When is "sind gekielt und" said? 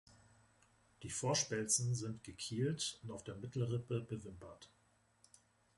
1.93-3.11